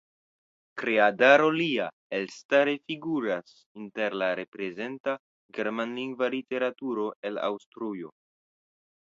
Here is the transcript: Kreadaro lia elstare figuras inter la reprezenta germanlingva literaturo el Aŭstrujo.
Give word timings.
Kreadaro 0.81 1.49
lia 1.57 1.89
elstare 2.19 2.73
figuras 2.91 3.53
inter 3.83 4.17
la 4.23 4.31
reprezenta 4.41 5.15
germanlingva 5.59 6.33
literaturo 6.39 7.07
el 7.31 7.41
Aŭstrujo. 7.53 8.13